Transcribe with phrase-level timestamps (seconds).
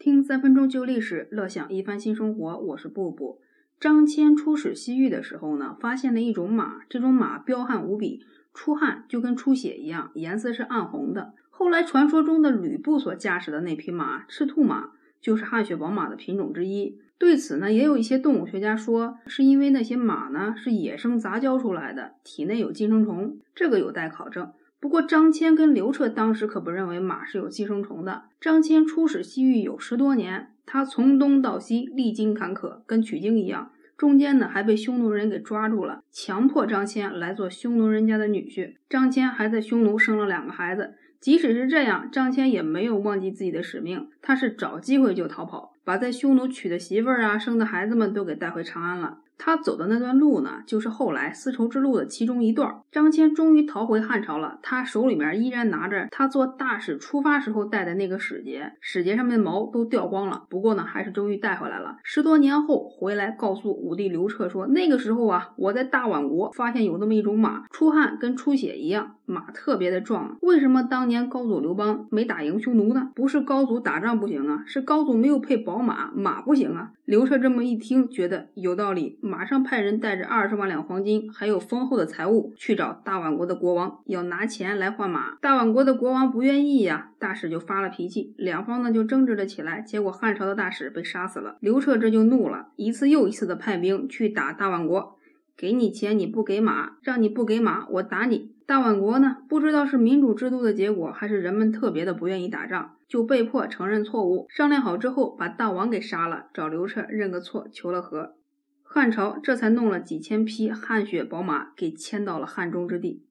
[0.00, 2.58] 听三分钟旧历史，乐享一番新生活。
[2.58, 3.42] 我是布布。
[3.78, 8.24] 张骞出使西域的时候呢，发现了一种马，这种马彪悍无比，
[8.54, 11.34] 出汗就跟出血一样，颜色是暗红的。
[11.50, 16.98] 后来传说中的吕布所驾驶的那匹马赤兔马，就是汗血宝马的品种之一。
[17.18, 24.50] 对此呢，也有一些动物学家说，是因为那些马呢是野生杂交出来的，体内有寄生虫，这个有待考证。
[24.80, 28.22] 不过张骞跟刘彻当时可不认为马是有寄生虫的。
[28.40, 38.76] 张骞出使西域有十多年，他从东到西历经坎坷，跟取经一样，中间呢还被匈奴人给抓住了，强迫张骞来做匈奴人家的女婿。
[38.88, 40.94] 张骞还在匈奴生了两个孩子。
[41.20, 49.18] 即使是这样，张骞也没有忘记自己的使命，他是找机会就逃跑，把在匈奴娶的媳妇儿啊、生的孩子们都给带回长安了。
[49.42, 52.70] 他走的那段路呢，就是后来丝绸之路的其中一段。
[52.92, 61.96] 张骞终于逃回汉朝了，他手里面依然拿着他做大使出发时候带的那个使节，使节上面的毛都掉光了，不过呢，还是终于带回来了。
[62.04, 70.36] 十多年后回来，告诉武帝刘彻说，那个时候啊，我在大宛国发现有那么一种马，出汗跟出血一样，马特别的壮。
[70.42, 73.08] 为什么当年高祖刘邦没打赢匈奴呢？
[73.14, 76.90] 不是高祖打仗不行啊，是高祖没有配宝马，马不行啊。
[77.04, 79.20] 刘彻这么一听，觉得有道理。
[79.22, 85.36] 马上派人带着二十万两黄金，还有丰厚的财物去找大宛国的国王，要拿钱来换马。
[85.40, 89.80] 大宛国的国王不愿意呀，大使就发了脾气，两方呢就争执了起来。
[89.80, 95.16] 结果汉朝的大使被杀死了，刘彻这就怒了，一次又一次的派兵去打大宛国。
[95.56, 98.52] 给你钱你不给马，让你不给马，我打你。
[98.70, 104.46] 大宛国呢，不知道是民主制度的结果，还是人们特别的不愿意打仗，就被迫承认错误。
[104.48, 108.36] 商量好之后，把大王给杀了，找刘彻认个错，求了和。
[108.84, 113.24] 汉朝这才弄了几千匹汗血宝马，给迁到了汉中之地。